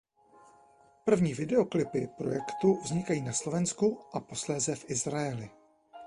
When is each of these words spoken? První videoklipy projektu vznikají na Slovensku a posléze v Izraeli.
První 1.05 1.33
videoklipy 1.33 2.07
projektu 2.17 2.79
vznikají 2.83 3.21
na 3.21 3.33
Slovensku 3.33 3.99
a 4.13 4.19
posléze 4.19 4.75
v 4.75 4.89
Izraeli. 4.89 5.49